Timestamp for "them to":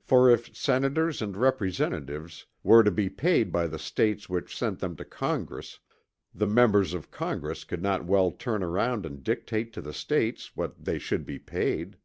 4.80-5.04